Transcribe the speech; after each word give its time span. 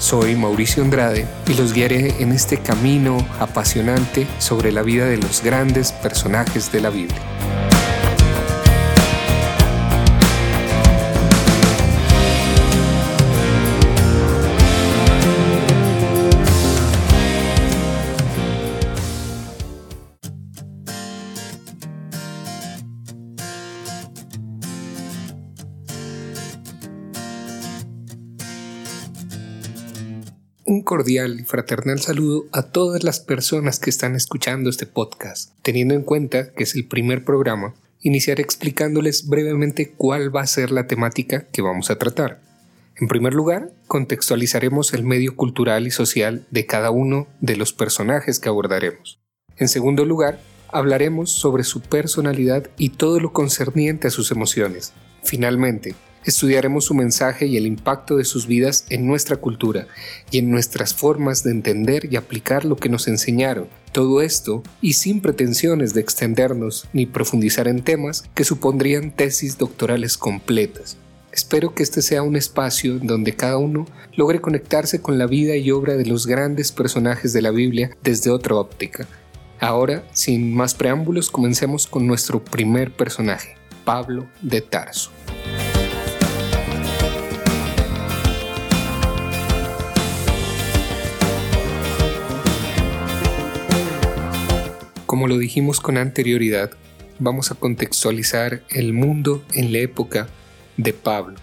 Soy 0.00 0.34
Mauricio 0.34 0.82
Andrade 0.82 1.26
y 1.46 1.52
los 1.52 1.74
guiaré 1.74 2.22
en 2.22 2.32
este 2.32 2.56
camino 2.56 3.18
apasionante 3.38 4.26
sobre 4.38 4.72
la 4.72 4.80
vida 4.80 5.04
de 5.04 5.18
los 5.18 5.42
grandes 5.42 5.92
personajes 5.92 6.72
de 6.72 6.80
la 6.80 6.88
Biblia. 6.88 7.20
Cordial 30.90 31.38
y 31.38 31.44
fraternal 31.44 32.00
saludo 32.00 32.46
a 32.50 32.62
todas 32.62 33.04
las 33.04 33.20
personas 33.20 33.78
que 33.78 33.90
están 33.90 34.16
escuchando 34.16 34.68
este 34.68 34.86
podcast. 34.86 35.52
Teniendo 35.62 35.94
en 35.94 36.02
cuenta 36.02 36.50
que 36.52 36.64
es 36.64 36.74
el 36.74 36.88
primer 36.88 37.24
programa, 37.24 37.76
iniciaré 38.00 38.42
explicándoles 38.42 39.28
brevemente 39.28 39.92
cuál 39.92 40.34
va 40.34 40.40
a 40.40 40.48
ser 40.48 40.72
la 40.72 40.88
temática 40.88 41.46
que 41.52 41.62
vamos 41.62 41.92
a 41.92 41.96
tratar. 41.96 42.40
En 42.96 43.06
primer 43.06 43.34
lugar, 43.34 43.70
contextualizaremos 43.86 44.92
el 44.92 45.04
medio 45.04 45.36
cultural 45.36 45.86
y 45.86 45.92
social 45.92 46.44
de 46.50 46.66
cada 46.66 46.90
uno 46.90 47.28
de 47.40 47.56
los 47.56 47.72
personajes 47.72 48.40
que 48.40 48.48
abordaremos. 48.48 49.20
En 49.58 49.68
segundo 49.68 50.04
lugar, 50.04 50.40
hablaremos 50.72 51.30
sobre 51.30 51.62
su 51.62 51.82
personalidad 51.82 52.68
y 52.78 52.88
todo 52.88 53.20
lo 53.20 53.32
concerniente 53.32 54.08
a 54.08 54.10
sus 54.10 54.32
emociones. 54.32 54.92
Finalmente, 55.22 55.94
Estudiaremos 56.24 56.84
su 56.84 56.94
mensaje 56.94 57.46
y 57.46 57.56
el 57.56 57.66
impacto 57.66 58.16
de 58.16 58.24
sus 58.24 58.46
vidas 58.46 58.84
en 58.90 59.06
nuestra 59.06 59.36
cultura 59.36 59.86
y 60.30 60.38
en 60.38 60.50
nuestras 60.50 60.94
formas 60.94 61.42
de 61.42 61.50
entender 61.50 62.08
y 62.12 62.16
aplicar 62.16 62.66
lo 62.66 62.76
que 62.76 62.90
nos 62.90 63.08
enseñaron. 63.08 63.68
Todo 63.92 64.20
esto 64.20 64.62
y 64.82 64.92
sin 64.92 65.22
pretensiones 65.22 65.94
de 65.94 66.02
extendernos 66.02 66.88
ni 66.92 67.06
profundizar 67.06 67.68
en 67.68 67.82
temas 67.82 68.24
que 68.34 68.44
supondrían 68.44 69.12
tesis 69.12 69.56
doctorales 69.56 70.18
completas. 70.18 70.98
Espero 71.32 71.74
que 71.74 71.82
este 71.82 72.02
sea 72.02 72.22
un 72.22 72.36
espacio 72.36 72.98
donde 72.98 73.34
cada 73.34 73.56
uno 73.56 73.86
logre 74.14 74.40
conectarse 74.40 75.00
con 75.00 75.16
la 75.16 75.26
vida 75.26 75.56
y 75.56 75.70
obra 75.70 75.96
de 75.96 76.04
los 76.04 76.26
grandes 76.26 76.70
personajes 76.70 77.32
de 77.32 77.40
la 77.40 77.50
Biblia 77.50 77.96
desde 78.02 78.30
otra 78.30 78.56
óptica. 78.56 79.06
Ahora, 79.58 80.02
sin 80.12 80.54
más 80.54 80.74
preámbulos, 80.74 81.30
comencemos 81.30 81.86
con 81.86 82.06
nuestro 82.06 82.44
primer 82.44 82.92
personaje, 82.92 83.54
Pablo 83.84 84.26
de 84.42 84.60
Tarso. 84.60 85.10
Como 95.10 95.26
lo 95.26 95.38
dijimos 95.38 95.80
con 95.80 95.96
anterioridad, 95.96 96.70
vamos 97.18 97.50
a 97.50 97.56
contextualizar 97.56 98.62
el 98.70 98.92
mundo 98.92 99.44
en 99.54 99.72
la 99.72 99.80
época 99.80 100.28
de 100.76 100.92
Pablo. 100.92 101.36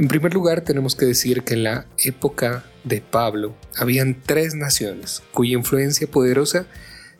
En 0.00 0.08
primer 0.08 0.34
lugar, 0.34 0.62
tenemos 0.62 0.96
que 0.96 1.06
decir 1.06 1.44
que 1.44 1.54
en 1.54 1.62
la 1.62 1.86
época 1.98 2.64
de 2.82 3.00
Pablo 3.00 3.54
habían 3.76 4.20
tres 4.20 4.56
naciones 4.56 5.22
cuya 5.30 5.56
influencia 5.56 6.08
poderosa 6.08 6.66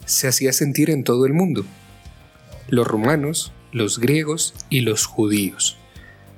se 0.04 0.26
hacía 0.26 0.52
sentir 0.52 0.90
en 0.90 1.04
todo 1.04 1.26
el 1.26 1.32
mundo. 1.32 1.64
Los 2.66 2.88
romanos, 2.88 3.52
los 3.70 4.00
griegos 4.00 4.54
y 4.70 4.80
los 4.80 5.06
judíos. 5.06 5.78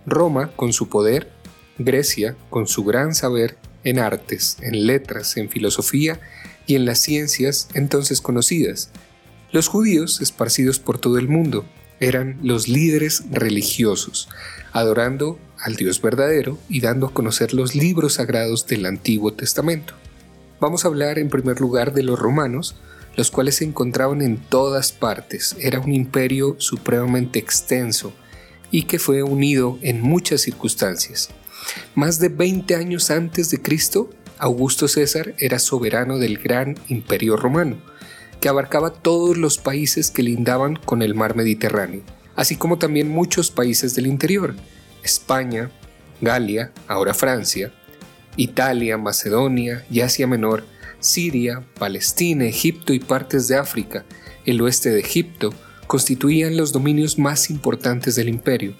Roma 0.04 0.50
con 0.54 0.74
su 0.74 0.90
poder, 0.90 1.32
Grecia 1.78 2.36
con 2.50 2.66
su 2.66 2.84
gran 2.84 3.14
saber 3.14 3.56
en 3.84 4.00
artes, 4.00 4.58
en 4.60 4.86
letras, 4.86 5.38
en 5.38 5.48
filosofía 5.48 6.20
y 6.66 6.74
en 6.74 6.84
las 6.84 6.98
ciencias 6.98 7.68
entonces 7.72 8.20
conocidas, 8.20 8.90
los 9.52 9.66
judíos, 9.66 10.20
esparcidos 10.20 10.78
por 10.78 10.98
todo 10.98 11.18
el 11.18 11.28
mundo, 11.28 11.64
eran 11.98 12.38
los 12.42 12.68
líderes 12.68 13.24
religiosos, 13.30 14.28
adorando 14.72 15.40
al 15.58 15.74
Dios 15.74 16.00
verdadero 16.00 16.56
y 16.68 16.80
dando 16.80 17.08
a 17.08 17.12
conocer 17.12 17.52
los 17.52 17.74
libros 17.74 18.14
sagrados 18.14 18.68
del 18.68 18.86
Antiguo 18.86 19.32
Testamento. 19.32 19.94
Vamos 20.60 20.84
a 20.84 20.88
hablar 20.88 21.18
en 21.18 21.30
primer 21.30 21.60
lugar 21.60 21.92
de 21.92 22.04
los 22.04 22.18
romanos, 22.18 22.76
los 23.16 23.32
cuales 23.32 23.56
se 23.56 23.64
encontraban 23.64 24.22
en 24.22 24.36
todas 24.38 24.92
partes. 24.92 25.56
Era 25.58 25.80
un 25.80 25.92
imperio 25.92 26.54
supremamente 26.58 27.40
extenso 27.40 28.12
y 28.70 28.84
que 28.84 29.00
fue 29.00 29.24
unido 29.24 29.78
en 29.82 30.00
muchas 30.00 30.42
circunstancias. 30.42 31.28
Más 31.96 32.20
de 32.20 32.28
20 32.28 32.76
años 32.76 33.10
antes 33.10 33.50
de 33.50 33.60
Cristo, 33.60 34.10
Augusto 34.38 34.86
César 34.86 35.34
era 35.38 35.58
soberano 35.58 36.18
del 36.18 36.38
gran 36.38 36.78
imperio 36.88 37.36
romano 37.36 37.89
que 38.40 38.48
abarcaba 38.48 38.90
todos 38.90 39.36
los 39.36 39.58
países 39.58 40.10
que 40.10 40.22
lindaban 40.22 40.76
con 40.76 41.02
el 41.02 41.14
mar 41.14 41.36
Mediterráneo, 41.36 42.02
así 42.36 42.56
como 42.56 42.78
también 42.78 43.08
muchos 43.08 43.50
países 43.50 43.94
del 43.94 44.06
interior, 44.06 44.54
España, 45.02 45.70
Galia, 46.20 46.72
ahora 46.88 47.14
Francia, 47.14 47.72
Italia, 48.36 48.96
Macedonia 48.96 49.84
y 49.90 50.00
Asia 50.00 50.26
Menor, 50.26 50.64
Siria, 51.00 51.64
Palestina, 51.78 52.44
Egipto 52.44 52.92
y 52.92 52.98
partes 53.00 53.48
de 53.48 53.56
África, 53.56 54.04
el 54.46 54.60
oeste 54.60 54.90
de 54.90 55.00
Egipto, 55.00 55.52
constituían 55.86 56.56
los 56.56 56.72
dominios 56.72 57.18
más 57.18 57.50
importantes 57.50 58.14
del 58.14 58.28
imperio. 58.28 58.74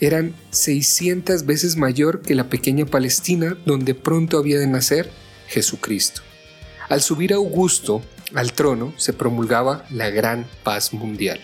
Eran 0.00 0.34
600 0.50 1.44
veces 1.44 1.76
mayor 1.76 2.22
que 2.22 2.34
la 2.34 2.48
pequeña 2.48 2.86
Palestina 2.86 3.56
donde 3.66 3.94
pronto 3.94 4.38
había 4.38 4.58
de 4.58 4.68
nacer 4.68 5.10
Jesucristo. 5.48 6.22
Al 6.88 7.02
subir 7.02 7.32
Augusto 7.32 8.02
al 8.34 8.52
trono 8.52 8.92
se 8.96 9.12
promulgaba 9.12 9.84
la 9.90 10.10
gran 10.10 10.46
paz 10.62 10.92
mundial. 10.92 11.40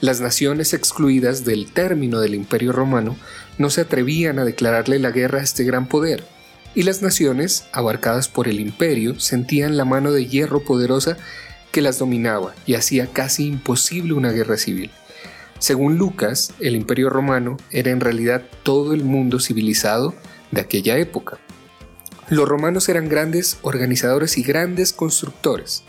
Las 0.00 0.20
naciones 0.20 0.74
excluidas 0.74 1.44
del 1.44 1.72
término 1.72 2.20
del 2.20 2.34
imperio 2.34 2.72
romano 2.72 3.16
no 3.56 3.70
se 3.70 3.80
atrevían 3.80 4.38
a 4.38 4.44
declararle 4.44 4.98
la 4.98 5.10
guerra 5.10 5.40
a 5.40 5.42
este 5.42 5.64
gran 5.64 5.88
poder, 5.88 6.24
y 6.74 6.84
las 6.84 7.02
naciones, 7.02 7.64
abarcadas 7.72 8.28
por 8.28 8.46
el 8.46 8.60
imperio, 8.60 9.18
sentían 9.18 9.76
la 9.76 9.84
mano 9.84 10.12
de 10.12 10.26
hierro 10.26 10.60
poderosa 10.60 11.16
que 11.72 11.82
las 11.82 11.98
dominaba 11.98 12.54
y 12.66 12.74
hacía 12.74 13.08
casi 13.08 13.46
imposible 13.46 14.12
una 14.12 14.30
guerra 14.30 14.56
civil. 14.56 14.90
Según 15.58 15.98
Lucas, 15.98 16.52
el 16.60 16.76
imperio 16.76 17.10
romano 17.10 17.56
era 17.70 17.90
en 17.90 18.00
realidad 18.00 18.42
todo 18.62 18.92
el 18.94 19.02
mundo 19.02 19.40
civilizado 19.40 20.14
de 20.52 20.60
aquella 20.60 20.98
época. 20.98 21.38
Los 22.28 22.48
romanos 22.48 22.88
eran 22.88 23.08
grandes 23.08 23.58
organizadores 23.62 24.38
y 24.38 24.44
grandes 24.44 24.92
constructores 24.92 25.82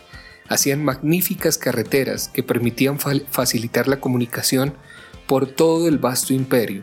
hacían 0.50 0.84
magníficas 0.84 1.58
carreteras 1.58 2.28
que 2.28 2.44
permitían 2.44 2.98
facilitar 3.00 3.88
la 3.88 4.00
comunicación 4.00 4.74
por 5.28 5.48
todo 5.48 5.88
el 5.88 6.00
vasto 6.00 6.34
imperio, 6.34 6.82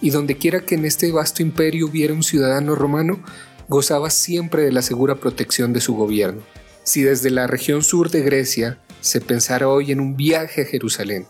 y 0.00 0.10
dondequiera 0.10 0.60
que 0.60 0.74
en 0.74 0.84
este 0.84 1.10
vasto 1.10 1.42
imperio 1.42 1.86
hubiera 1.86 2.12
un 2.12 2.22
ciudadano 2.22 2.74
romano, 2.74 3.24
gozaba 3.68 4.10
siempre 4.10 4.62
de 4.62 4.72
la 4.72 4.82
segura 4.82 5.16
protección 5.16 5.72
de 5.72 5.80
su 5.80 5.94
gobierno. 5.94 6.42
Si 6.84 7.02
desde 7.02 7.30
la 7.30 7.46
región 7.46 7.82
sur 7.82 8.10
de 8.10 8.20
Grecia 8.20 8.78
se 9.00 9.20
pensara 9.20 9.68
hoy 9.68 9.92
en 9.92 10.00
un 10.00 10.16
viaje 10.16 10.62
a 10.62 10.66
Jerusalén, 10.66 11.26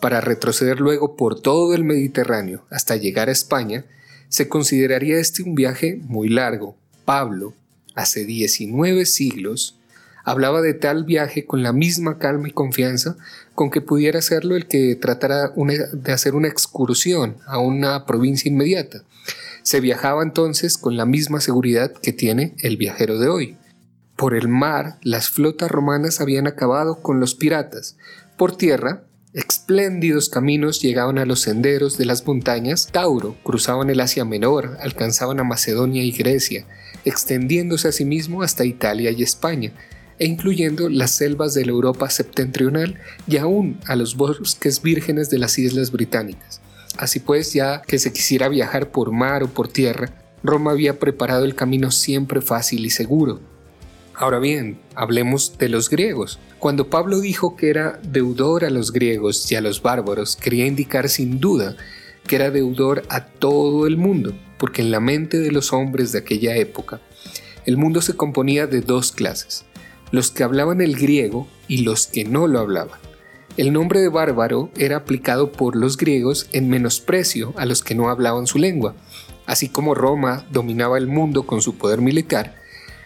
para 0.00 0.20
retroceder 0.20 0.80
luego 0.80 1.16
por 1.16 1.40
todo 1.40 1.74
el 1.74 1.84
Mediterráneo 1.84 2.66
hasta 2.70 2.96
llegar 2.96 3.28
a 3.28 3.32
España, 3.32 3.84
se 4.28 4.48
consideraría 4.48 5.18
este 5.18 5.42
un 5.42 5.54
viaje 5.54 6.00
muy 6.02 6.28
largo. 6.28 6.76
Pablo, 7.04 7.54
hace 7.94 8.24
19 8.24 9.06
siglos, 9.06 9.78
hablaba 10.26 10.60
de 10.60 10.74
tal 10.74 11.04
viaje 11.04 11.46
con 11.46 11.62
la 11.62 11.72
misma 11.72 12.18
calma 12.18 12.48
y 12.48 12.50
confianza 12.50 13.16
con 13.54 13.70
que 13.70 13.80
pudiera 13.80 14.18
hacerlo 14.18 14.56
el 14.56 14.66
que 14.66 14.96
tratara 14.96 15.52
de 15.92 16.12
hacer 16.12 16.34
una 16.34 16.48
excursión 16.48 17.36
a 17.46 17.58
una 17.58 18.04
provincia 18.06 18.50
inmediata. 18.50 19.04
Se 19.62 19.80
viajaba 19.80 20.24
entonces 20.24 20.78
con 20.78 20.96
la 20.96 21.06
misma 21.06 21.40
seguridad 21.40 21.92
que 21.92 22.12
tiene 22.12 22.54
el 22.58 22.76
viajero 22.76 23.20
de 23.20 23.28
hoy. 23.28 23.56
Por 24.16 24.34
el 24.34 24.48
mar, 24.48 24.98
las 25.02 25.30
flotas 25.30 25.70
romanas 25.70 26.20
habían 26.20 26.48
acabado 26.48 27.00
con 27.02 27.20
los 27.20 27.36
piratas. 27.36 27.96
Por 28.36 28.56
tierra, 28.56 29.04
Espléndidos 29.32 30.30
caminos 30.30 30.80
llegaban 30.80 31.18
a 31.18 31.26
los 31.26 31.40
senderos 31.40 31.98
de 31.98 32.06
las 32.06 32.26
montañas 32.26 32.88
Tauro, 32.90 33.36
cruzaban 33.42 33.90
el 33.90 34.00
Asia 34.00 34.24
Menor, 34.24 34.78
alcanzaban 34.80 35.40
a 35.40 35.44
Macedonia 35.44 36.02
y 36.02 36.10
Grecia, 36.10 36.64
extendiéndose 37.04 37.88
asimismo 37.88 38.42
hasta 38.42 38.64
Italia 38.64 39.10
y 39.10 39.22
España, 39.22 39.74
e 40.18 40.26
incluyendo 40.26 40.88
las 40.88 41.12
selvas 41.12 41.54
de 41.54 41.64
la 41.64 41.72
Europa 41.72 42.08
septentrional 42.10 42.96
y 43.26 43.36
aún 43.36 43.78
a 43.86 43.96
los 43.96 44.16
bosques 44.16 44.82
vírgenes 44.82 45.30
de 45.30 45.38
las 45.38 45.58
islas 45.58 45.92
británicas. 45.92 46.60
Así 46.98 47.20
pues, 47.20 47.52
ya 47.52 47.82
que 47.82 47.98
se 47.98 48.12
quisiera 48.12 48.48
viajar 48.48 48.90
por 48.90 49.12
mar 49.12 49.42
o 49.42 49.48
por 49.48 49.68
tierra, 49.68 50.10
Roma 50.42 50.70
había 50.70 50.98
preparado 50.98 51.44
el 51.44 51.54
camino 51.54 51.90
siempre 51.90 52.40
fácil 52.40 52.86
y 52.86 52.90
seguro. 52.90 53.40
Ahora 54.14 54.38
bien, 54.38 54.78
hablemos 54.94 55.58
de 55.58 55.68
los 55.68 55.90
griegos. 55.90 56.38
Cuando 56.58 56.88
Pablo 56.88 57.20
dijo 57.20 57.54
que 57.54 57.68
era 57.68 58.00
deudor 58.02 58.64
a 58.64 58.70
los 58.70 58.92
griegos 58.92 59.50
y 59.52 59.56
a 59.56 59.60
los 59.60 59.82
bárbaros, 59.82 60.36
quería 60.36 60.66
indicar 60.66 61.10
sin 61.10 61.38
duda 61.38 61.76
que 62.26 62.36
era 62.36 62.50
deudor 62.50 63.02
a 63.10 63.26
todo 63.26 63.86
el 63.86 63.98
mundo, 63.98 64.34
porque 64.58 64.80
en 64.80 64.90
la 64.90 65.00
mente 65.00 65.38
de 65.38 65.52
los 65.52 65.72
hombres 65.74 66.12
de 66.12 66.20
aquella 66.20 66.56
época, 66.56 67.00
el 67.66 67.76
mundo 67.76 68.00
se 68.00 68.14
componía 68.14 68.66
de 68.66 68.80
dos 68.80 69.12
clases, 69.12 69.64
los 70.10 70.30
que 70.30 70.44
hablaban 70.44 70.80
el 70.80 70.96
griego 70.96 71.48
y 71.68 71.78
los 71.78 72.06
que 72.06 72.24
no 72.24 72.46
lo 72.46 72.60
hablaban. 72.60 72.98
El 73.56 73.72
nombre 73.72 74.00
de 74.00 74.08
bárbaro 74.08 74.70
era 74.76 74.96
aplicado 74.98 75.50
por 75.50 75.76
los 75.76 75.96
griegos 75.96 76.48
en 76.52 76.68
menosprecio 76.68 77.54
a 77.56 77.64
los 77.64 77.82
que 77.82 77.94
no 77.94 78.10
hablaban 78.10 78.46
su 78.46 78.58
lengua. 78.58 78.94
Así 79.46 79.68
como 79.68 79.94
Roma 79.94 80.44
dominaba 80.50 80.98
el 80.98 81.06
mundo 81.06 81.46
con 81.46 81.62
su 81.62 81.76
poder 81.76 82.00
militar, 82.00 82.56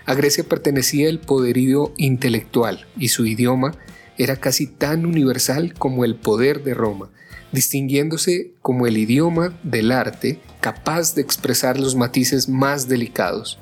a 0.06 0.14
Grecia 0.14 0.42
pertenecía 0.42 1.08
el 1.08 1.20
poderío 1.20 1.92
intelectual 1.96 2.86
y 2.98 3.08
su 3.08 3.26
idioma 3.26 3.74
era 4.18 4.36
casi 4.36 4.66
tan 4.66 5.06
universal 5.06 5.72
como 5.74 6.04
el 6.04 6.16
poder 6.16 6.64
de 6.64 6.74
Roma, 6.74 7.10
distinguiéndose 7.52 8.52
como 8.60 8.88
el 8.88 8.98
idioma 8.98 9.58
del 9.62 9.92
arte 9.92 10.40
capaz 10.60 11.14
de 11.14 11.22
expresar 11.22 11.78
los 11.78 11.94
matices 11.94 12.48
más 12.48 12.88
delicados. 12.88 13.58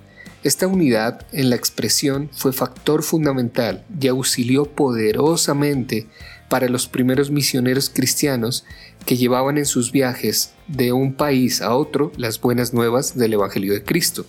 Esta 0.48 0.66
unidad 0.66 1.26
en 1.32 1.50
la 1.50 1.56
expresión 1.56 2.30
fue 2.32 2.54
factor 2.54 3.02
fundamental 3.02 3.84
y 4.00 4.08
auxilió 4.08 4.64
poderosamente 4.64 6.06
para 6.48 6.70
los 6.70 6.86
primeros 6.88 7.30
misioneros 7.30 7.90
cristianos 7.90 8.64
que 9.04 9.18
llevaban 9.18 9.58
en 9.58 9.66
sus 9.66 9.92
viajes 9.92 10.54
de 10.66 10.94
un 10.94 11.12
país 11.12 11.60
a 11.60 11.74
otro 11.74 12.12
las 12.16 12.40
buenas 12.40 12.72
nuevas 12.72 13.14
del 13.14 13.34
Evangelio 13.34 13.74
de 13.74 13.82
Cristo. 13.82 14.24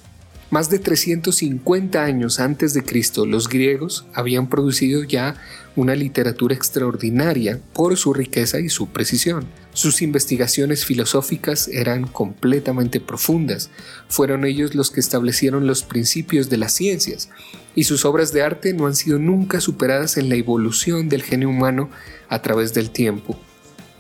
Más 0.52 0.72
de 0.72 0.80
350 0.80 2.04
años 2.04 2.40
antes 2.40 2.74
de 2.74 2.84
Cristo, 2.84 3.28
los 3.28 3.50
griegos 3.50 4.08
habían 4.16 4.50
producido 4.50 5.04
ya 5.04 5.36
una 5.76 5.94
literatura 5.94 6.56
extraordinaria 6.56 7.60
por 7.74 7.96
su 7.98 8.16
riqueza 8.16 8.60
y 8.60 8.70
su 8.70 8.88
precisión. 8.88 9.46
Sus 9.74 10.02
investigaciones 10.02 10.86
filosóficas 10.86 11.68
eran 11.68 12.08
completamente 12.08 13.00
profundas. 13.00 13.70
Fueron 14.08 14.44
ellos 14.44 14.74
los 14.74 14.90
que 14.90 15.00
establecieron 15.00 15.68
los 15.68 15.84
principios 15.84 16.50
de 16.50 16.58
las 16.58 16.74
ciencias, 16.74 17.30
y 17.76 17.84
sus 17.84 18.04
obras 18.04 18.34
de 18.34 18.42
arte 18.42 18.74
no 18.74 18.88
han 18.88 18.96
sido 18.96 19.20
nunca 19.20 19.62
superadas 19.62 20.18
en 20.18 20.30
la 20.30 20.36
evolución 20.36 21.10
del 21.10 21.22
genio 21.22 21.50
humano 21.50 21.92
a 22.28 22.42
través 22.42 22.74
del 22.74 22.90
tiempo. 22.90 23.40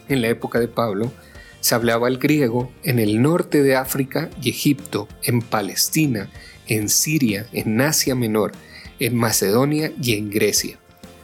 En 0.08 0.24
la 0.24 0.30
época 0.30 0.60
de 0.60 0.68
Pablo, 0.68 1.14
se 1.62 1.76
hablaba 1.76 2.08
el 2.08 2.18
griego 2.18 2.72
en 2.84 3.00
el 3.00 3.22
norte 3.22 3.64
de 3.64 3.76
África 3.76 4.30
y 4.42 4.50
Egipto, 4.50 5.08
en 5.24 5.42
Palestina, 5.42 6.30
en 6.68 6.90
Siria, 6.90 7.48
en 7.52 7.80
Asia 7.82 8.16
Menor, 8.16 8.52
en 9.00 9.16
Macedonia 9.16 9.92
y 10.02 10.14
en 10.14 10.30
Grecia. 10.30 10.80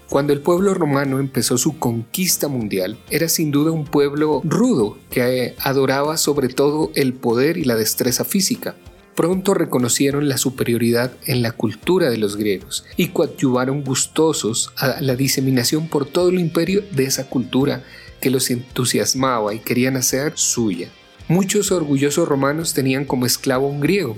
Cuando 0.09 0.33
el 0.33 0.41
pueblo 0.41 0.73
romano 0.73 1.19
empezó 1.19 1.57
su 1.57 1.79
conquista 1.79 2.47
mundial, 2.47 2.97
era 3.09 3.27
sin 3.27 3.51
duda 3.51 3.71
un 3.71 3.85
pueblo 3.85 4.41
rudo 4.43 4.97
que 5.09 5.55
adoraba 5.59 6.17
sobre 6.17 6.47
todo 6.47 6.91
el 6.93 7.13
poder 7.13 7.57
y 7.57 7.63
la 7.63 7.75
destreza 7.75 8.23
física. 8.23 8.75
Pronto 9.15 9.53
reconocieron 9.53 10.29
la 10.29 10.37
superioridad 10.37 11.11
en 11.25 11.41
la 11.41 11.53
cultura 11.53 12.09
de 12.09 12.17
los 12.17 12.35
griegos 12.35 12.85
y 12.97 13.07
coadyuvaron 13.07 13.83
gustosos 13.83 14.71
a 14.77 15.01
la 15.01 15.15
diseminación 15.15 15.87
por 15.87 16.05
todo 16.05 16.29
el 16.29 16.39
imperio 16.39 16.83
de 16.91 17.05
esa 17.05 17.27
cultura 17.27 17.83
que 18.25 18.31
los 18.31 18.49
entusiasmaba 18.49 19.53
y 19.53 19.59
querían 19.59 19.97
hacer 19.97 20.33
suya. 20.33 20.89
Muchos 21.27 21.71
orgullosos 21.71 22.27
romanos 22.27 22.73
tenían 22.73 23.05
como 23.05 23.27
esclavo 23.27 23.67
un 23.67 23.81
griego. 23.81 24.15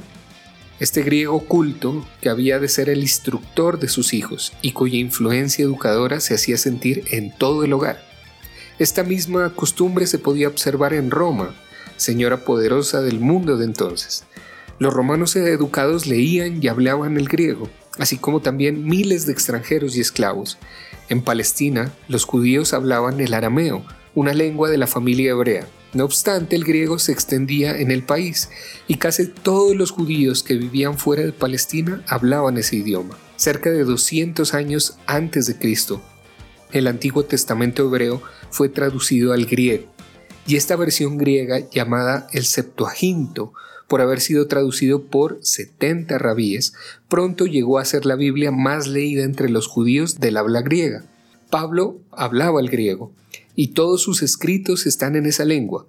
Este 0.79 1.03
griego 1.03 1.41
culto, 1.41 2.07
que 2.21 2.29
había 2.29 2.57
de 2.57 2.69
ser 2.69 2.87
el 2.87 3.01
instructor 3.01 3.79
de 3.79 3.89
sus 3.89 4.13
hijos 4.13 4.53
y 4.61 4.71
cuya 4.71 4.97
influencia 4.97 5.65
educadora 5.65 6.21
se 6.21 6.35
hacía 6.35 6.57
sentir 6.57 7.03
en 7.11 7.37
todo 7.37 7.65
el 7.65 7.73
hogar. 7.73 8.01
Esta 8.79 9.03
misma 9.03 9.53
costumbre 9.53 10.07
se 10.07 10.19
podía 10.19 10.47
observar 10.47 10.93
en 10.93 11.11
Roma, 11.11 11.53
señora 11.97 12.45
poderosa 12.45 13.01
del 13.01 13.19
mundo 13.19 13.57
de 13.57 13.65
entonces. 13.65 14.23
Los 14.79 14.93
romanos 14.93 15.35
educados 15.35 16.07
leían 16.07 16.63
y 16.63 16.69
hablaban 16.69 17.17
el 17.17 17.27
griego, 17.27 17.69
así 17.99 18.17
como 18.17 18.41
también 18.41 18.85
miles 18.85 19.25
de 19.25 19.33
extranjeros 19.33 19.95
y 19.95 20.01
esclavos, 20.01 20.57
en 21.09 21.21
Palestina, 21.21 21.93
los 22.07 22.25
judíos 22.25 22.73
hablaban 22.73 23.21
el 23.21 23.33
arameo, 23.33 23.85
una 24.13 24.33
lengua 24.33 24.69
de 24.69 24.77
la 24.77 24.87
familia 24.87 25.31
hebrea. 25.31 25.67
No 25.93 26.03
obstante, 26.03 26.55
el 26.55 26.65
griego 26.65 26.99
se 26.99 27.13
extendía 27.13 27.77
en 27.77 27.91
el 27.91 28.03
país 28.03 28.49
y 28.87 28.95
casi 28.95 29.27
todos 29.27 29.75
los 29.75 29.91
judíos 29.91 30.43
que 30.43 30.55
vivían 30.55 30.97
fuera 30.97 31.23
de 31.23 31.31
Palestina 31.31 32.03
hablaban 32.07 32.57
ese 32.57 32.75
idioma. 32.75 33.17
Cerca 33.37 33.69
de 33.69 33.83
200 33.83 34.53
años 34.53 34.97
antes 35.05 35.45
de 35.47 35.57
Cristo, 35.57 36.01
el 36.71 36.87
Antiguo 36.87 37.23
Testamento 37.23 37.83
hebreo 37.83 38.21
fue 38.49 38.67
traducido 38.67 39.31
al 39.31 39.45
griego 39.45 39.85
y 40.45 40.55
esta 40.55 40.75
versión 40.75 41.17
griega 41.17 41.69
llamada 41.69 42.27
el 42.31 42.45
Septuaginto 42.45 43.53
por 43.87 44.01
haber 44.01 44.19
sido 44.19 44.47
traducido 44.47 45.05
por 45.05 45.39
70 45.41 46.17
rabíes, 46.17 46.73
pronto 47.07 47.45
llegó 47.45 47.79
a 47.79 47.85
ser 47.85 48.05
la 48.05 48.15
Biblia 48.15 48.51
más 48.51 48.87
leída 48.87 49.23
entre 49.23 49.49
los 49.49 49.67
judíos 49.67 50.19
del 50.19 50.37
habla 50.37 50.61
griega. 50.61 51.05
Pablo 51.49 51.99
hablaba 52.11 52.59
el 52.59 52.69
griego, 52.69 53.13
y 53.55 53.69
todos 53.69 54.01
sus 54.01 54.21
escritos 54.21 54.85
están 54.85 55.15
en 55.15 55.25
esa 55.25 55.45
lengua. 55.45 55.85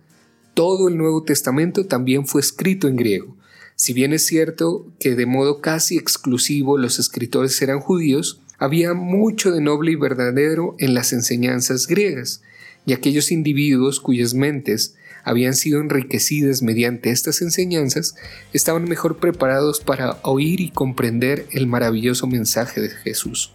Todo 0.55 0.89
el 0.89 0.97
Nuevo 0.97 1.23
Testamento 1.23 1.87
también 1.87 2.27
fue 2.27 2.41
escrito 2.41 2.89
en 2.89 2.97
griego. 2.97 3.37
Si 3.75 3.93
bien 3.93 4.13
es 4.13 4.27
cierto 4.27 4.87
que 4.99 5.15
de 5.15 5.27
modo 5.27 5.61
casi 5.61 5.97
exclusivo 5.97 6.79
los 6.79 6.99
escritores 6.99 7.61
eran 7.63 7.81
judíos, 7.81 8.41
había 8.59 8.95
mucho 8.95 9.53
de 9.53 9.61
noble 9.61 9.93
y 9.93 9.97
verdadero 9.97 10.75
en 10.79 10.95
las 10.95 11.13
enseñanzas 11.13 11.87
griegas, 11.87 12.43
y 12.87 12.93
aquellos 12.93 13.31
individuos 13.31 14.01
cuyas 14.01 14.35
mentes 14.35 14.95
habían 15.29 15.55
sido 15.55 15.81
enriquecidas 15.81 16.63
mediante 16.63 17.11
estas 17.11 17.43
enseñanzas, 17.43 18.15
estaban 18.53 18.85
mejor 18.85 19.19
preparados 19.19 19.81
para 19.81 20.19
oír 20.23 20.61
y 20.61 20.71
comprender 20.71 21.47
el 21.53 21.67
maravilloso 21.67 22.27
mensaje 22.27 22.81
de 22.81 22.89
Jesús. 22.89 23.53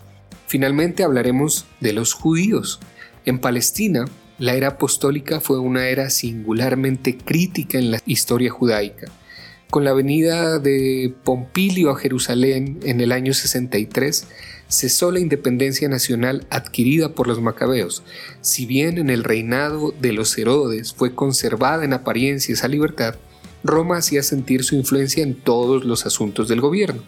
Finalmente 0.48 1.04
hablaremos 1.04 1.66
de 1.80 1.94
los 1.94 2.14
judíos. 2.14 2.80
En 3.26 3.40
Palestina, 3.40 4.06
la 4.38 4.54
era 4.54 4.68
apostólica 4.70 5.40
fue 5.40 5.60
una 5.60 5.88
era 5.88 6.12
singularmente 6.12 7.18
crítica 7.18 7.80
en 7.80 7.90
la 7.90 8.00
historia 8.06 8.52
judaica. 8.52 9.08
Con 9.72 9.84
la 9.84 9.94
venida 9.94 10.60
de 10.60 11.16
Pompilio 11.24 11.90
a 11.90 11.96
Jerusalén 11.96 12.80
en 12.84 13.02
el 13.02 13.12
año 13.12 13.34
63, 13.34 14.28
cesó 14.68 15.12
la 15.12 15.20
independencia 15.20 15.88
nacional 15.90 16.46
adquirida 16.50 17.10
por 17.10 17.28
los 17.28 17.42
macabeos. 17.42 18.04
Si 18.42 18.66
bien 18.66 18.98
en 18.98 19.10
el 19.10 19.24
reinado 19.24 19.94
de 20.00 20.14
los 20.14 20.38
Herodes 20.38 20.94
fue 20.94 21.14
conservada 21.14 21.86
en 21.86 21.94
apariencia 21.94 22.54
esa 22.54 22.68
libertad, 22.68 23.16
Roma 23.64 23.98
hacía 23.98 24.24
sentir 24.24 24.64
su 24.64 24.76
influencia 24.76 25.24
en 25.24 25.36
todos 25.36 25.86
los 25.86 26.06
asuntos 26.06 26.48
del 26.48 26.62
gobierno. 26.62 27.02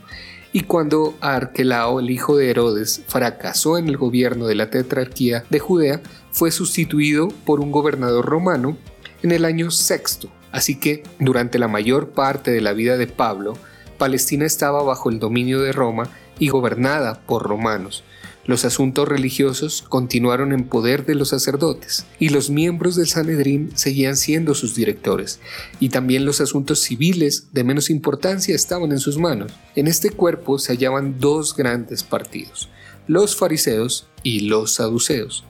Y 0.54 0.62
cuando 0.62 1.16
Arquelao, 1.20 2.00
el 2.00 2.10
hijo 2.10 2.38
de 2.38 2.50
Herodes, 2.50 3.02
fracasó 3.08 3.78
en 3.78 3.90
el 3.90 3.98
gobierno 3.98 4.48
de 4.48 4.56
la 4.56 4.70
tetrarquía 4.70 5.44
de 5.50 5.60
Judea, 5.60 6.02
fue 6.32 6.50
sustituido 6.52 7.28
por 7.46 7.60
un 7.60 7.74
gobernador 7.74 8.26
romano 8.26 8.78
en 9.22 9.32
el 9.32 9.44
año 9.44 9.70
sexto. 9.70 10.30
Así 10.54 10.80
que 10.80 11.04
durante 11.20 11.60
la 11.60 11.68
mayor 11.68 12.12
parte 12.12 12.52
de 12.52 12.62
la 12.62 12.72
vida 12.72 12.96
de 12.96 13.08
Pablo, 13.08 13.58
Palestina 13.98 14.46
estaba 14.46 14.82
bajo 14.82 15.10
el 15.10 15.20
dominio 15.20 15.60
de 15.60 15.74
Roma 15.74 16.10
y 16.40 16.50
gobernada 16.50 17.22
por 17.26 17.44
romanos. 17.44 18.04
Los 18.48 18.64
asuntos 18.64 19.08
religiosos 19.08 19.82
continuaron 19.82 20.54
en 20.54 20.66
poder 20.66 21.06
de 21.06 21.16
los 21.16 21.30
sacerdotes 21.30 22.06
y 22.20 22.30
los 22.30 22.52
miembros 22.52 22.96
del 22.96 23.08
Sanedrín 23.08 23.72
seguían 23.74 24.16
siendo 24.16 24.54
sus 24.54 24.76
directores, 24.76 25.40
y 25.80 25.90
también 25.90 26.26
los 26.26 26.42
asuntos 26.42 26.82
civiles 26.82 27.48
de 27.54 27.64
menos 27.64 27.90
importancia 27.90 28.56
estaban 28.56 28.92
en 28.92 29.00
sus 29.00 29.18
manos. 29.18 29.52
En 29.76 29.88
este 29.88 30.12
cuerpo 30.12 30.60
se 30.60 30.74
hallaban 30.74 31.20
dos 31.20 31.56
grandes 31.56 32.04
partidos, 32.04 32.70
los 33.08 33.36
fariseos 33.36 34.08
y 34.22 34.42
los 34.42 34.74
saduceos. 34.74 35.44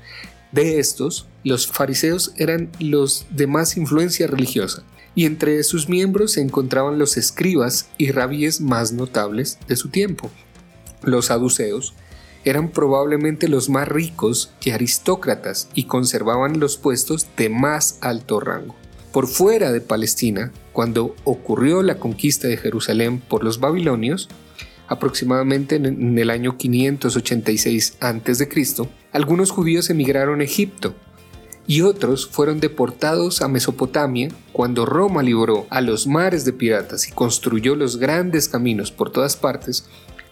De 0.54 0.80
estos, 0.80 1.28
los 1.44 1.68
fariseos 1.68 2.32
eran 2.38 2.72
los 2.80 3.26
de 3.30 3.46
más 3.46 3.76
influencia 3.76 4.26
religiosa, 4.26 4.84
y 5.16 5.26
entre 5.26 5.62
sus 5.64 5.90
miembros 5.90 6.32
se 6.32 6.42
encontraban 6.42 6.98
los 6.98 7.18
escribas 7.18 7.90
y 7.98 8.12
rabíes 8.12 8.62
más 8.62 8.94
notables 8.94 9.60
de 9.68 9.76
su 9.76 9.90
tiempo, 9.90 10.32
los 11.06 11.28
saduceos 11.28 11.94
eran 12.44 12.70
probablemente 12.70 13.48
los 13.48 13.70
más 13.70 13.88
ricos 13.88 14.52
y 14.64 14.70
aristócratas 14.70 15.68
y 15.74 15.86
conservaban 15.86 16.60
los 16.60 16.78
puestos 16.78 17.28
de 17.38 17.50
más 17.50 17.98
alto 18.02 18.40
rango. 18.40 18.76
Por 19.12 19.28
fuera 19.28 19.72
de 19.72 19.82
Palestina, 19.82 20.52
cuando 20.74 21.16
ocurrió 21.24 21.82
la 21.82 21.96
conquista 21.96 22.48
de 22.48 22.58
Jerusalén 22.58 23.20
por 23.20 23.44
los 23.44 23.60
babilonios, 23.60 24.30
aproximadamente 24.88 25.78
en 25.78 26.20
el 26.20 26.30
año 26.30 26.58
586 26.58 27.98
a.C., 28.00 28.90
algunos 29.12 29.52
judíos 29.52 29.90
emigraron 29.90 30.42
a 30.42 30.44
Egipto 30.44 30.94
y 31.68 31.82
otros 31.82 32.28
fueron 32.28 32.60
deportados 32.60 33.42
a 33.42 33.48
Mesopotamia 33.48 34.30
cuando 34.52 34.86
Roma 34.86 35.24
libró 35.24 35.66
a 35.70 35.82
los 35.82 36.06
mares 36.08 36.46
de 36.46 36.54
piratas 36.54 37.08
y 37.08 37.12
construyó 37.12 37.76
los 37.76 37.98
grandes 37.98 38.48
caminos 38.48 38.92
por 38.92 39.12
todas 39.12 39.36
partes. 39.36 39.86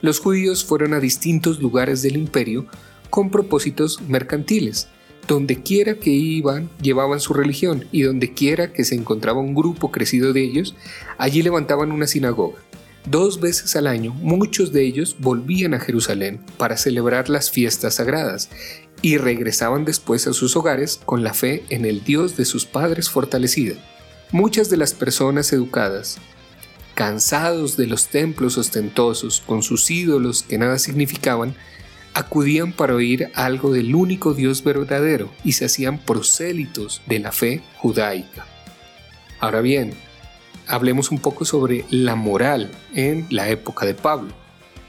Los 0.03 0.19
judíos 0.19 0.65
fueron 0.65 0.93
a 0.93 0.99
distintos 0.99 1.61
lugares 1.61 2.01
del 2.01 2.17
imperio 2.17 2.65
con 3.09 3.29
propósitos 3.29 4.01
mercantiles. 4.01 4.89
Donde 5.29 5.63
quiera 5.63 5.95
que 5.95 6.09
iban, 6.09 6.69
llevaban 6.81 7.21
su 7.21 7.33
religión, 7.33 7.85
y 7.89 8.01
donde 8.01 8.33
quiera 8.33 8.73
que 8.73 8.83
se 8.83 8.95
encontraba 8.95 9.39
un 9.39 9.55
grupo 9.55 9.91
crecido 9.91 10.33
de 10.33 10.43
ellos, 10.43 10.75
allí 11.17 11.41
levantaban 11.41 11.93
una 11.93 12.05
sinagoga. 12.05 12.57
Dos 13.05 13.39
veces 13.39 13.77
al 13.77 13.87
año, 13.87 14.13
muchos 14.15 14.73
de 14.73 14.83
ellos 14.83 15.15
volvían 15.19 15.73
a 15.73 15.79
Jerusalén 15.79 16.41
para 16.57 16.75
celebrar 16.75 17.29
las 17.29 17.49
fiestas 17.49 17.95
sagradas 17.95 18.49
y 19.01 19.15
regresaban 19.15 19.85
después 19.85 20.27
a 20.27 20.33
sus 20.33 20.57
hogares 20.57 20.99
con 21.05 21.23
la 21.23 21.33
fe 21.33 21.63
en 21.69 21.85
el 21.85 22.03
Dios 22.03 22.35
de 22.35 22.43
sus 22.43 22.65
padres 22.65 23.09
fortalecida. 23.09 23.75
Muchas 24.33 24.69
de 24.69 24.75
las 24.75 24.93
personas 24.93 25.53
educadas, 25.53 26.17
cansados 26.93 27.77
de 27.77 27.87
los 27.87 28.07
templos 28.07 28.57
ostentosos 28.57 29.41
con 29.45 29.63
sus 29.63 29.89
ídolos 29.89 30.43
que 30.43 30.57
nada 30.57 30.77
significaban, 30.79 31.55
acudían 32.13 32.73
para 32.73 32.95
oír 32.95 33.31
algo 33.33 33.71
del 33.71 33.95
único 33.95 34.33
Dios 34.33 34.63
verdadero 34.63 35.31
y 35.43 35.53
se 35.53 35.65
hacían 35.65 35.97
prosélitos 35.97 37.01
de 37.07 37.19
la 37.19 37.31
fe 37.31 37.61
judaica. 37.77 38.45
Ahora 39.39 39.61
bien, 39.61 39.93
hablemos 40.67 41.11
un 41.11 41.19
poco 41.19 41.45
sobre 41.45 41.85
la 41.89 42.15
moral 42.15 42.71
en 42.93 43.25
la 43.29 43.49
época 43.49 43.85
de 43.85 43.95
Pablo. 43.95 44.33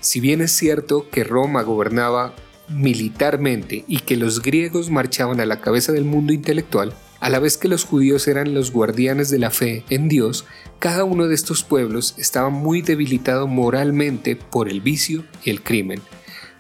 Si 0.00 0.20
bien 0.20 0.42
es 0.42 0.52
cierto 0.52 1.08
que 1.11 1.25
Roma 1.25 1.62
gobernaba 1.62 2.34
militarmente 2.68 3.84
y 3.88 4.00
que 4.00 4.16
los 4.16 4.42
griegos 4.42 4.90
marchaban 4.90 5.40
a 5.40 5.46
la 5.46 5.61
cabeza 5.61 5.92
del 5.92 6.04
mundo 6.04 6.32
intelectual, 6.32 6.94
a 7.24 7.30
la 7.30 7.38
vez 7.38 7.56
que 7.56 7.68
los 7.68 7.86
judíos 7.86 8.28
eran 8.28 8.52
los 8.52 8.70
guardianes 8.70 9.30
de 9.30 9.38
la 9.38 9.50
fe 9.50 9.82
en 9.88 10.10
Dios, 10.10 10.44
cada 10.78 11.04
uno 11.04 11.26
de 11.26 11.34
estos 11.34 11.62
pueblos 11.62 12.14
estaba 12.18 12.50
muy 12.50 12.82
debilitado 12.82 13.46
moralmente 13.46 14.36
por 14.36 14.68
el 14.68 14.82
vicio 14.82 15.24
y 15.42 15.48
el 15.48 15.62
crimen. 15.62 16.02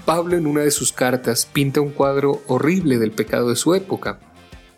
Pablo 0.06 0.38
en 0.38 0.46
una 0.46 0.62
de 0.62 0.70
sus 0.70 0.94
cartas 0.94 1.44
pinta 1.44 1.82
un 1.82 1.90
cuadro 1.90 2.40
horrible 2.46 2.98
del 2.98 3.10
pecado 3.10 3.50
de 3.50 3.56
su 3.56 3.74
época. 3.74 4.20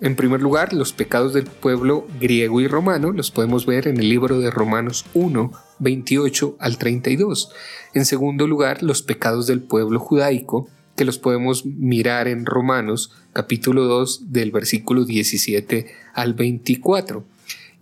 En 0.01 0.17
primer 0.17 0.43
lugar, 0.43 0.73
los 0.73 0.93
pecados 0.93 1.33
del 1.33 1.45
pueblo 1.45 2.09
griego 2.19 2.61
y 2.61 2.67
romano 2.67 3.13
los 3.13 3.31
podemos 3.31 3.65
ver 3.65 3.87
en 3.87 3.99
el 3.99 4.09
libro 4.09 4.41
de 4.41 4.51
Romanos 4.51 5.07
1, 5.15 5.53
28 5.79 6.57
al 6.59 6.79
32. 6.79 7.53
En 7.95 8.07
segundo 8.07 8.49
lugar, 8.49 8.83
los 8.83 9.03
pecados 9.03 9.47
del 9.47 9.63
pueblo 9.63 10.01
judaico, 10.01 10.69
que 10.97 11.05
los 11.05 11.19
podemos 11.19 11.67
mirar 11.67 12.27
en 12.27 12.47
Romanos 12.47 13.13
capítulo 13.33 13.85
2 13.85 14.33
del 14.33 14.51
versículo 14.51 15.05
17 15.05 15.95
al 16.15 16.35
24. 16.35 17.25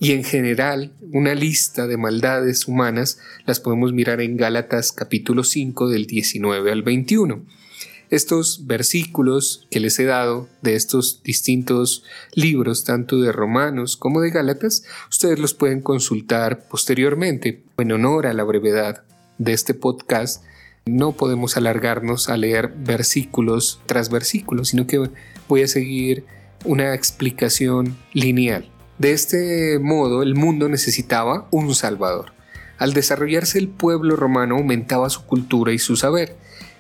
Y 0.00 0.12
en 0.12 0.24
general, 0.24 0.92
una 1.12 1.34
lista 1.34 1.86
de 1.86 1.96
maldades 1.96 2.66
humanas 2.66 3.18
las 3.46 3.60
podemos 3.60 3.92
mirar 3.92 4.20
en 4.20 4.36
Gálatas 4.36 4.92
capítulo 4.92 5.44
5 5.44 5.88
del 5.88 6.06
19 6.06 6.72
al 6.72 6.82
21. 6.82 7.42
Estos 8.10 8.66
versículos 8.66 9.66
que 9.70 9.80
les 9.80 9.98
he 9.98 10.04
dado 10.04 10.48
de 10.62 10.74
estos 10.74 11.22
distintos 11.22 12.04
libros, 12.34 12.84
tanto 12.84 13.20
de 13.20 13.32
Romanos 13.32 13.96
como 13.96 14.20
de 14.20 14.30
Gálatas, 14.30 14.84
ustedes 15.08 15.38
los 15.38 15.54
pueden 15.54 15.80
consultar 15.80 16.68
posteriormente. 16.68 17.62
En 17.78 17.92
honor 17.92 18.26
a 18.26 18.34
la 18.34 18.44
brevedad 18.44 19.04
de 19.38 19.52
este 19.52 19.74
podcast, 19.74 20.44
no 20.86 21.12
podemos 21.12 21.56
alargarnos 21.56 22.28
a 22.28 22.36
leer 22.36 22.72
versículos 22.76 23.80
tras 23.86 24.10
versículos, 24.10 24.68
sino 24.68 24.86
que 24.86 25.10
voy 25.48 25.62
a 25.62 25.68
seguir 25.68 26.24
una 26.64 26.94
explicación 26.94 27.96
lineal. 28.12 28.70
De 28.98 29.12
este 29.12 29.78
modo, 29.80 30.22
el 30.22 30.34
mundo 30.34 30.68
necesitaba 30.68 31.48
un 31.50 31.74
Salvador. 31.74 32.32
Al 32.78 32.92
desarrollarse 32.92 33.58
el 33.58 33.68
pueblo 33.68 34.16
romano 34.16 34.56
aumentaba 34.56 35.10
su 35.10 35.24
cultura 35.26 35.72
y 35.72 35.78
su 35.78 35.96
saber, 35.96 36.36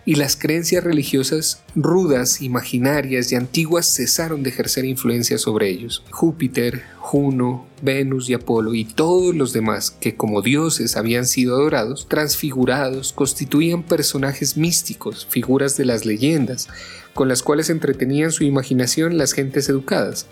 y 0.06 0.16
las 0.16 0.36
creencias 0.36 0.84
religiosas 0.84 1.62
rudas, 1.74 2.42
imaginarias 2.42 3.32
y 3.32 3.36
antiguas 3.36 3.86
cesaron 3.86 4.42
de 4.42 4.50
ejercer 4.50 4.84
influencia 4.84 5.38
sobre 5.38 5.70
ellos. 5.70 6.02
Júpiter, 6.10 6.82
Juno, 6.98 7.66
Venus 7.80 8.28
y 8.28 8.34
Apolo 8.34 8.74
y 8.74 8.84
todos 8.84 9.34
los 9.34 9.52
demás 9.52 9.90
que 9.90 10.14
como 10.14 10.42
dioses 10.42 10.96
habían 10.96 11.26
sido 11.26 11.54
adorados, 11.54 12.06
transfigurados, 12.08 13.12
constituían 13.12 13.82
personajes 13.82 14.56
místicos, 14.56 15.26
figuras 15.30 15.76
de 15.76 15.86
las 15.86 16.04
leyendas, 16.04 16.68
con 17.14 17.28
las 17.28 17.42
cuales 17.42 17.70
entretenían 17.70 18.32
su 18.32 18.44
imaginación 18.44 19.16
las 19.16 19.32
gentes 19.32 19.68
educadas. 19.68 20.26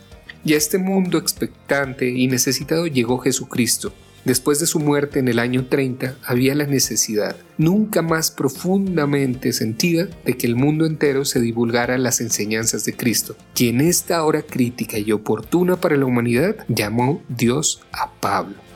Y 0.44 0.54
a 0.54 0.56
este 0.56 0.78
mundo 0.78 1.18
expectante 1.18 2.10
y 2.10 2.26
necesitado 2.26 2.86
llegó 2.88 3.18
Jesucristo, 3.18 3.92
Después 4.24 4.60
de 4.60 4.66
su 4.66 4.78
muerte 4.78 5.18
en 5.18 5.26
el 5.26 5.40
año 5.40 5.66
30 5.66 6.16
había 6.24 6.54
la 6.54 6.66
necesidad, 6.66 7.36
nunca 7.58 8.02
más 8.02 8.30
profundamente 8.30 9.52
sentida, 9.52 10.08
de 10.24 10.36
que 10.36 10.46
el 10.46 10.54
mundo 10.54 10.86
entero 10.86 11.24
se 11.24 11.40
divulgara 11.40 11.98
las 11.98 12.20
enseñanzas 12.20 12.84
de 12.84 12.94
Cristo, 12.94 13.36
quien 13.54 13.80
esta 13.80 14.22
hora 14.22 14.42
crítica 14.42 14.98
y 14.98 15.10
oportuna 15.10 15.76
para 15.76 15.96
la 15.96 16.06
humanidad 16.06 16.56
llamó 16.68 17.20
Dios 17.28 17.82
a 17.92 18.12
Pablo. 18.12 18.71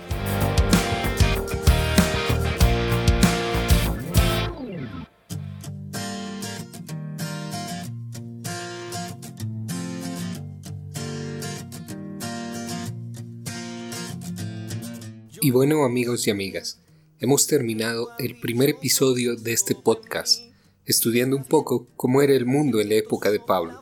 Y 15.46 15.52
bueno 15.52 15.84
amigos 15.84 16.26
y 16.26 16.32
amigas, 16.32 16.80
hemos 17.20 17.46
terminado 17.46 18.08
el 18.18 18.34
primer 18.34 18.70
episodio 18.70 19.36
de 19.36 19.52
este 19.52 19.76
podcast, 19.76 20.42
estudiando 20.86 21.36
un 21.36 21.44
poco 21.44 21.86
cómo 21.94 22.20
era 22.20 22.34
el 22.34 22.46
mundo 22.46 22.80
en 22.80 22.88
la 22.88 22.96
época 22.96 23.30
de 23.30 23.38
Pablo. 23.38 23.80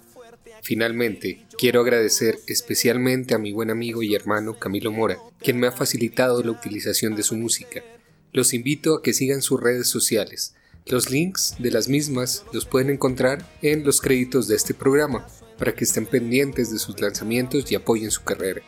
Finalmente, 0.61 1.47
quiero 1.57 1.81
agradecer 1.81 2.39
especialmente 2.49 3.33
a 3.33 3.39
mi 3.39 3.53
buen 3.53 3.71
amigo 3.71 4.03
y 4.03 4.15
hermano 4.15 4.59
Camilo 4.59 4.93
Mora, 4.93 5.17
quien 5.39 5.59
me 5.59 5.67
ha 5.67 5.73
facilitado 5.73 6.43
la 6.43 6.51
utilización 6.51 7.17
de 7.17 7.23
su 7.23 7.35
música. 7.35 7.83
Los 8.31 8.53
invito 8.53 8.97
a 8.97 9.03
que 9.03 9.15
sigan 9.15 9.41
sus 9.41 9.59
redes 9.59 9.89
sociales. 9.89 10.55
Los 10.85 11.09
links 11.09 11.55
de 11.59 11.71
las 11.71 11.89
mismas 11.89 12.45
los 12.53 12.67
pueden 12.67 12.91
encontrar 12.91 13.43
en 13.63 13.85
los 13.85 14.03
créditos 14.03 14.49
de 14.49 14.57
este 14.57 14.75
programa, 14.75 15.27
para 15.59 15.75
que 15.75 15.85
estén 15.85 16.05
pendientes 16.05 16.71
de 16.71 16.79
sus 16.79 17.01
lanzamientos 17.01 17.71
y 17.71 17.75
apoyen 17.75 18.11
su 18.11 18.23
carrera. 18.23 18.61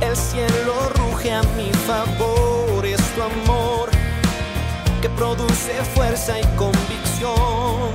El 0.00 0.16
cielo 0.16 0.88
ruge 0.94 1.32
a 1.32 1.42
mi 1.56 1.70
favor, 1.86 2.37
amor 3.32 3.90
que 5.00 5.08
produce 5.10 5.72
fuerza 5.94 6.38
y 6.38 6.42
convicción. 6.56 7.92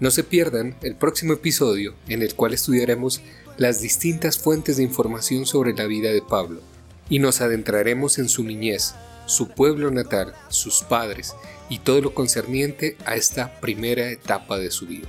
No 0.00 0.10
se 0.10 0.22
pierdan 0.22 0.76
el 0.82 0.94
próximo 0.94 1.32
episodio 1.32 1.94
en 2.08 2.22
el 2.22 2.34
cual 2.34 2.54
estudiaremos 2.54 3.20
las 3.56 3.80
distintas 3.80 4.38
fuentes 4.38 4.76
de 4.76 4.84
información 4.84 5.46
sobre 5.46 5.74
la 5.74 5.86
vida 5.86 6.10
de 6.12 6.22
Pablo 6.22 6.60
y 7.08 7.18
nos 7.18 7.40
adentraremos 7.40 8.18
en 8.18 8.28
su 8.28 8.44
niñez, 8.44 8.94
su 9.26 9.48
pueblo 9.48 9.90
natal, 9.90 10.34
sus 10.48 10.82
padres 10.82 11.34
y 11.68 11.80
todo 11.80 12.00
lo 12.00 12.14
concerniente 12.14 12.96
a 13.04 13.16
esta 13.16 13.60
primera 13.60 14.08
etapa 14.10 14.58
de 14.58 14.70
su 14.70 14.86
vida. 14.86 15.08